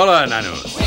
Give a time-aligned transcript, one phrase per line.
[0.00, 0.78] Hola, enanos.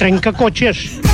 [0.00, 1.09] Trenca coches.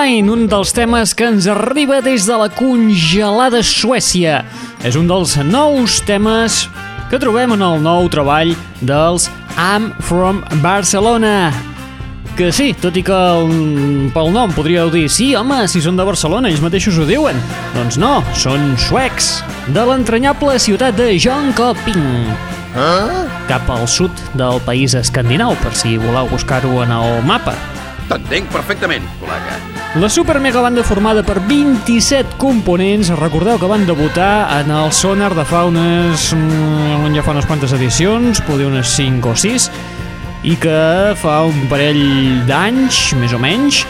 [0.00, 4.38] Line, un dels temes que ens arriba des de la congelada Suècia.
[4.86, 6.62] És un dels nous temes
[7.10, 9.26] que trobem en el nou treball dels
[9.58, 11.50] I'm From Barcelona.
[12.38, 13.52] Que sí, tot i que el,
[14.14, 17.36] pel nom podríeu dir sí, home, si són de Barcelona, ells mateixos ho diuen.
[17.74, 19.42] Doncs no, són suecs,
[19.74, 22.08] de l'entranyable ciutat de Jönköping.
[23.50, 27.58] Cap al sud del país escandinau, per si voleu buscar-ho en el mapa.
[28.08, 29.79] T'entenc perfectament, col·lega.
[29.96, 35.32] La super mega banda formada per 27 components, recordeu que van debutar en el Sonar
[35.34, 36.28] de fa unes...
[36.30, 39.66] mm, ja fa unes quantes edicions, poder unes 5 o 6,
[40.46, 40.76] i que
[41.18, 43.82] fa un parell d'anys, més o menys,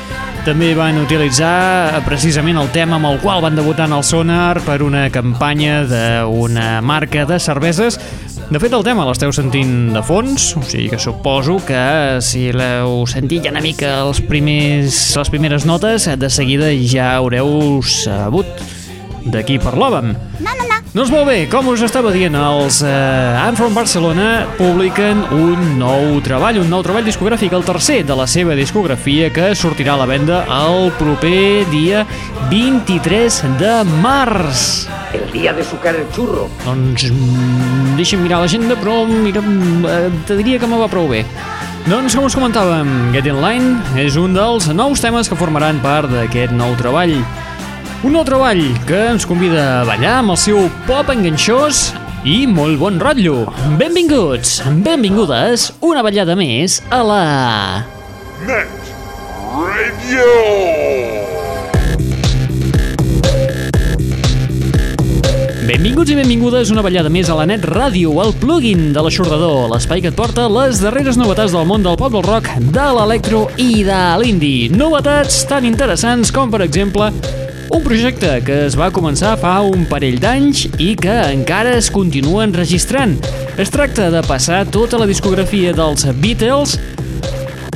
[0.49, 1.53] també van utilitzar
[1.93, 5.83] eh, precisament el tema amb el qual van debutar en el Sonar per una campanya
[5.85, 8.01] d'una marca de cerveses.
[8.51, 13.05] De fet, el tema l'esteu sentint de fons, o sigui que suposo que si l'heu
[13.07, 18.51] sentit ja una mica els primers, les primeres notes, de seguida ja haureu sabut
[19.23, 20.17] de qui parlàvem.
[20.43, 20.80] No, no, no.
[20.91, 22.89] Doncs molt bé, com us estava dient, els eh,
[23.39, 28.25] I'm From Barcelona publiquen un nou treball, un nou treball discogràfic, el tercer de la
[28.27, 32.01] seva discografia, que sortirà a la venda el proper dia
[32.51, 34.65] 23 de març.
[35.15, 36.49] El día de sucar el churro.
[36.65, 39.45] Doncs mm, deixa'm mirar l'agenda, però mira,
[39.95, 41.23] eh, te diria que me va prou bé.
[41.87, 46.11] Doncs, com us comentàvem, Get In Line és un dels nous temes que formaran part
[46.11, 47.15] d'aquest nou treball.
[48.01, 51.91] Un nou treball que ens convida a ballar amb el seu pop enganxós
[52.25, 53.43] i molt bon rotllo.
[53.77, 57.25] Benvinguts, benvingudes, una ballada més a la...
[58.49, 58.73] Net
[59.53, 60.25] Radio.
[65.69, 70.01] Benvinguts i benvingudes una ballada més a la Net Ràdio, el plugin de l'aixordador, l'espai
[70.01, 73.85] que et porta les darreres novetats del món del pop del rock, de l'electro i
[73.85, 74.73] de l'indie.
[74.73, 77.13] Novetats tan interessants com, per exemple,
[77.71, 82.43] un projecte que es va començar fa un parell d'anys i que encara es continua
[82.45, 83.15] enregistrant.
[83.61, 86.77] Es tracta de passar tota la discografia dels Beatles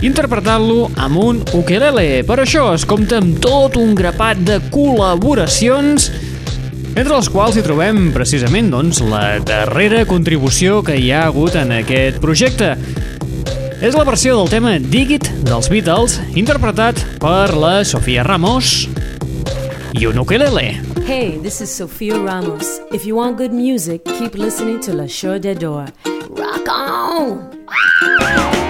[0.05, 2.25] interpretant-lo amb un ukelele.
[2.26, 6.11] Per això es compta amb tot un grapat de col·laboracions
[6.94, 11.73] entre els quals hi trobem precisament doncs, la darrera contribució que hi ha hagut en
[11.81, 12.75] aquest projecte.
[13.82, 18.94] És la versió del tema Dig It dels Beatles, interpretat per la Sofia Ramos
[21.06, 22.81] Hey, this is Sophia Ramos.
[22.91, 25.87] If you want good music, keep listening to La Show de Door.
[26.31, 28.63] Rock on!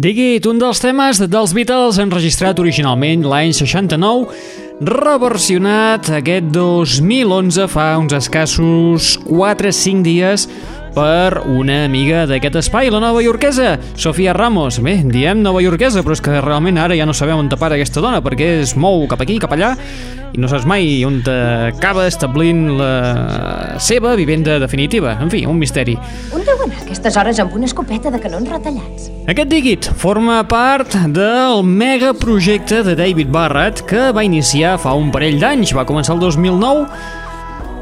[0.00, 4.30] Digit, un dels temes dels Beatles enregistrat originalment l'any 69,
[4.88, 10.46] reversionat aquest 2011 fa uns escassos 4-5 dies
[10.94, 14.80] per una amiga d'aquest espai, la nova iorquesa, Sofia Ramos.
[14.84, 18.02] Bé, diem nova iorquesa, però és que realment ara ja no sabem on tapar aquesta
[18.02, 19.74] dona, perquè es mou cap aquí, cap allà,
[20.30, 25.16] i no saps mai on acaba establint la seva vivenda definitiva.
[25.20, 25.96] En fi, un misteri.
[26.34, 29.10] On deu anar aquestes hores amb una escopeta de canons retallats?
[29.30, 35.40] Aquest Digit forma part del megaprojecte de David Barrett que va iniciar fa un parell
[35.42, 36.86] d'anys, va començar el 2009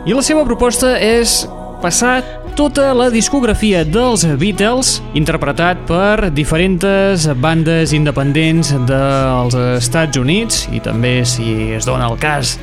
[0.08, 1.42] i la seva proposta és
[1.82, 2.22] passar
[2.58, 11.20] tota la discografia dels Beatles interpretat per diferents bandes independents dels Estats Units i també
[11.22, 12.56] si es dona el cas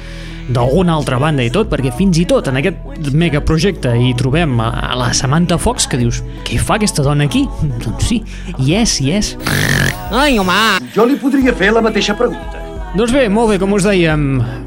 [0.51, 4.67] d'alguna altra banda i tot, perquè fins i tot en aquest megaprojecte hi trobem a
[4.91, 7.45] a la Samantha Fox, que dius, què fa aquesta dona aquí?
[7.85, 8.19] Doncs sí,
[8.59, 9.33] hi és, hi és.
[10.11, 10.59] Ai, home!
[10.91, 12.64] Jo li podria fer la mateixa pregunta.
[12.95, 14.21] Doncs bé, molt bé, com us dèiem,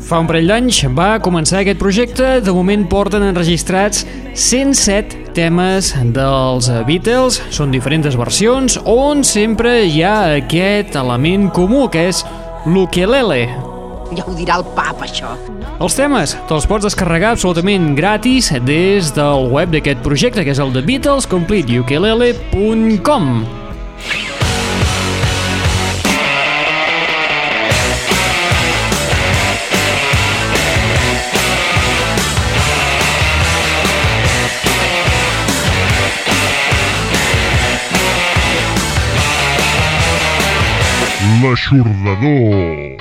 [0.05, 4.05] fa un parell d'anys va començar aquest projecte, de moment porten enregistrats
[4.37, 12.05] 107 temes dels Beatles, són diferents versions, on sempre hi ha aquest element comú, que
[12.11, 12.21] és
[12.69, 13.49] l'ukelele.
[14.13, 15.33] Ja ho dirà el pap, això.
[15.81, 20.69] Els temes te'ls pots descarregar absolutament gratis des del web d'aquest projecte, que és el
[20.77, 23.25] de BeatlesCompleteUkulele.com.
[41.49, 42.99] L'aixordador.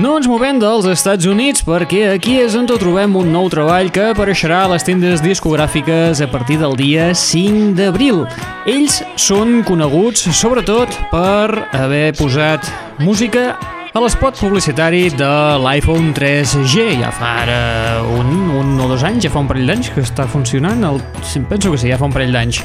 [0.00, 4.06] No ens movem dels Estats Units perquè aquí és on trobem un nou treball que
[4.14, 8.22] apareixerà a les tendes discogràfiques a partir del dia 5 d'abril.
[8.64, 12.72] Ells són coneguts sobretot per haver posat
[13.04, 13.50] música
[13.92, 16.96] a l'espot publicitari de l'iPhone 3G.
[17.02, 17.60] Ja fa ara
[18.08, 20.80] un, un o dos anys, ja fa un parell d'anys que està funcionant.
[20.94, 21.04] El,
[21.52, 22.64] penso que sí, ja fa un parell d'anys.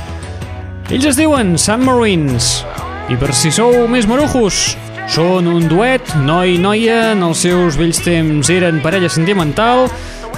[0.88, 2.62] Ells es diuen Submarines.
[3.12, 4.78] I per si sou més marujos,
[5.08, 9.88] són un duet, noi i noia, en els seus vells temps eren parella sentimental,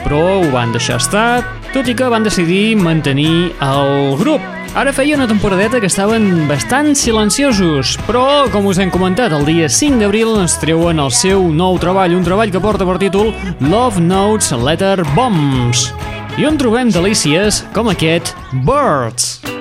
[0.04, 1.42] però ho van deixar estar,
[1.74, 4.46] tot i que van decidir mantenir el grup.
[4.78, 9.70] Ara feia una temporadeta que estaven bastant silenciosos, però, com us hem comentat, el dia
[9.70, 13.34] 5 d'abril ens treuen el seu nou treball, un treball que porta per títol
[13.66, 15.90] Love Notes Letter Bombs.
[16.38, 19.40] I on trobem delícies com aquest Birds.
[19.42, 19.59] Sometimes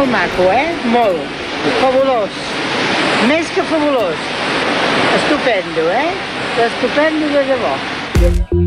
[0.00, 0.68] molt maco, eh?
[0.84, 1.20] Molt.
[1.80, 2.30] Fabulós.
[3.28, 4.16] Més que fabulós.
[5.18, 6.08] Estupendo, eh?
[6.70, 8.59] Estupendo de debò.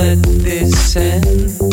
[0.00, 1.69] let this end.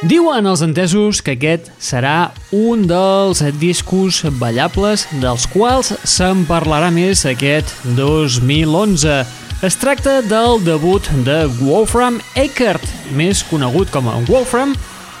[0.00, 7.26] Diuen els entesos que aquest serà un dels discos ballables dels quals se'n parlarà més
[7.28, 9.18] aquest 2011.
[9.60, 14.72] Es tracta del debut de Wolfram Eckert, més conegut com a Wolfram,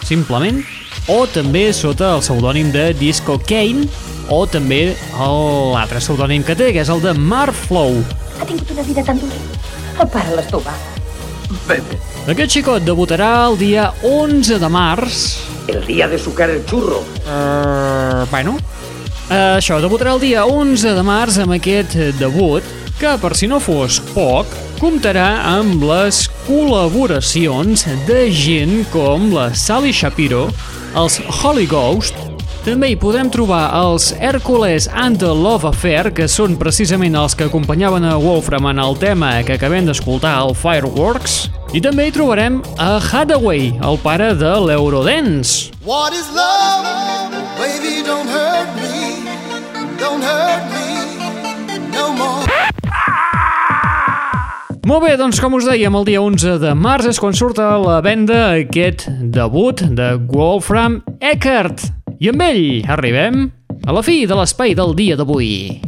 [0.08, 0.62] simplement,
[1.12, 3.84] o també sota el pseudònim de Disco Kane,
[4.32, 8.00] o també l'altre pseudònim que té, que és el de Marflow.
[8.40, 9.44] Ha tingut una vida tan dura.
[10.00, 10.72] El pare l'estomà.
[11.68, 12.00] Bé, bé.
[12.28, 15.20] Aquest xicot debutarà el dia 11 de març.
[15.72, 17.00] El dia de sucar el xurro.
[17.24, 18.58] Uh, eh, bueno.
[19.30, 22.66] Uh, això, debutarà el dia 11 de març amb aquest debut,
[23.00, 24.52] que, per si no fos poc,
[24.82, 30.50] comptarà amb les col·laboracions de gent com la Sally Shapiro,
[31.00, 32.29] els Holy Ghost,
[32.64, 37.46] també hi podem trobar els Hercules and the Love Affair, que són precisament els que
[37.48, 42.58] acompanyaven a Wolfram en el tema que acabem d'escoltar al Fireworks, i també hi trobarem
[42.76, 45.70] a Hathaway, el pare de l'Eurodance.
[45.86, 47.32] What is love?
[47.56, 49.24] Baby, don't hurt me.
[50.00, 52.44] Don't hurt me no more.
[54.84, 57.76] Molt bé, doncs com us dèiem, el dia 11 de març és quan surt a
[57.78, 61.99] la venda aquest debut de Wolfram Eckert.
[62.20, 63.46] I amb ell arribem
[63.88, 65.80] a la fi de l'espai del dia d'avui.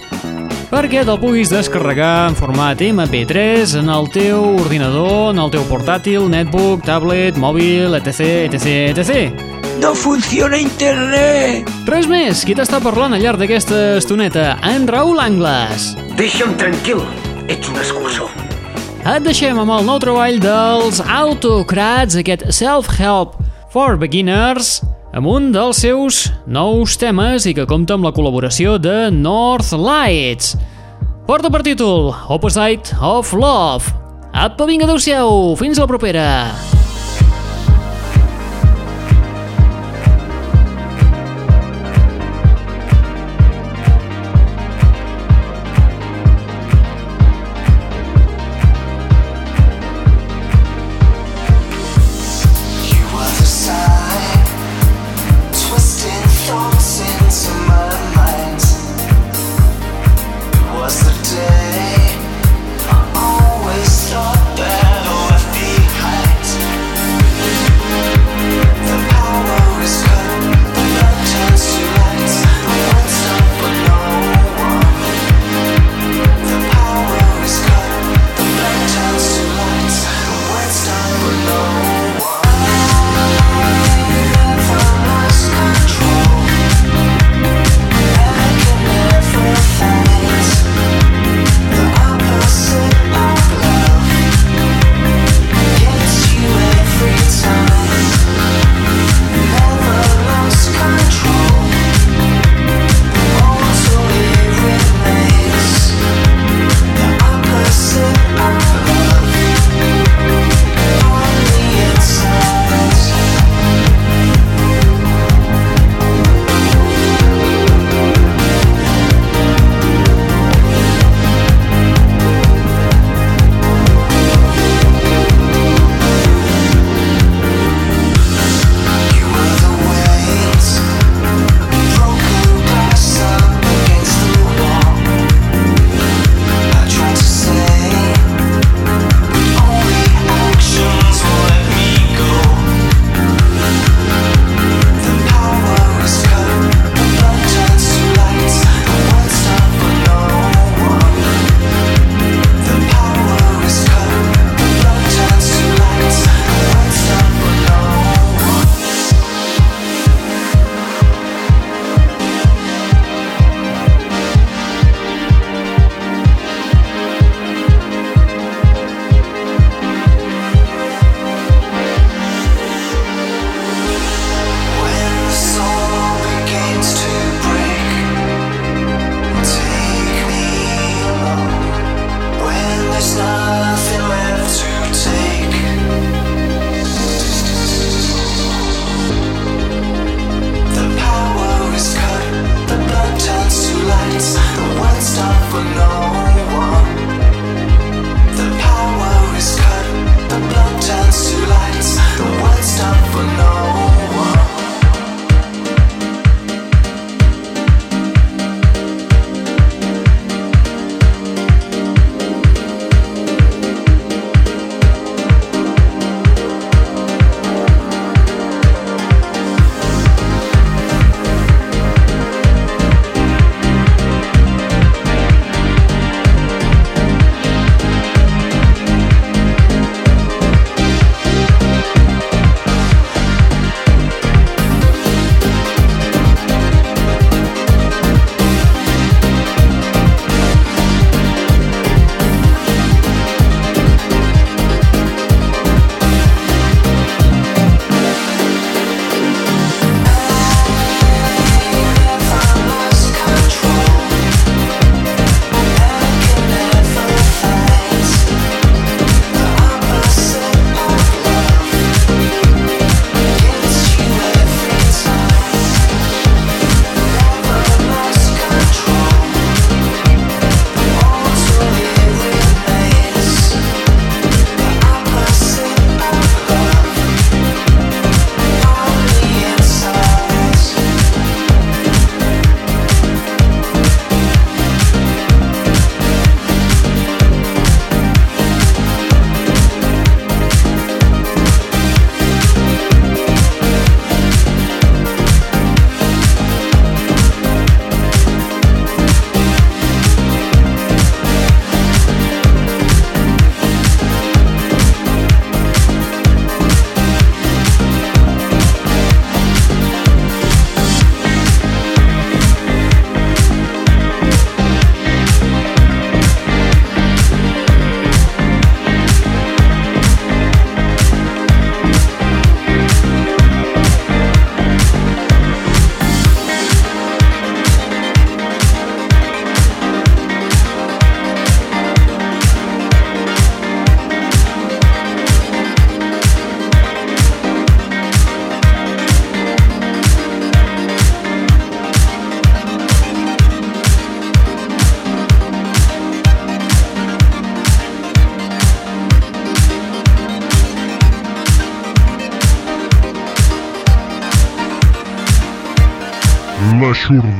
[0.69, 6.29] perquè te'l puguis descarregar en format MP3 en el teu ordinador, en el teu portàtil,
[6.29, 9.56] netbook, tablet, mòbil, etc, etc, etc.
[9.77, 11.67] No funciona internet!
[11.85, 14.55] Res més, qui t'està parlant al llarg d'aquesta estoneta?
[14.65, 15.91] En Raül Angles.
[16.17, 17.03] Deixa'm tranquil,
[17.45, 18.25] ets un escurçó.
[19.05, 23.37] Et deixem amb el nou treball dels Autocrats, aquest Self-Help
[23.73, 24.79] for Beginners,
[25.13, 30.55] amb un dels seus nous temes i que compta amb la col·laboració de North Lights.
[31.29, 33.93] Porta per títol Opposite of Love.
[34.33, 36.27] Apa, vinga, adeu-siau, fins la propera.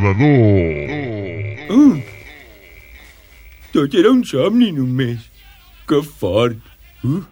[0.07, 1.67] L'aixordador.
[1.69, 2.01] Mm.
[3.73, 5.27] Tot era un somni només.
[5.87, 6.57] Que fort.
[7.03, 7.23] Uh.